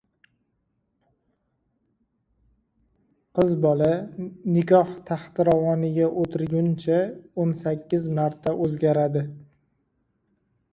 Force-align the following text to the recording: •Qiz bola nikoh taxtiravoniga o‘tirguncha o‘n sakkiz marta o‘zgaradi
•Qiz 3.39 3.53
bola 3.67 3.91
nikoh 4.55 4.95
taxtiravoniga 5.11 6.09
o‘tirguncha 6.23 6.99
o‘n 7.47 7.55
sakkiz 7.63 8.11
marta 8.21 8.59
o‘zgaradi 8.67 9.27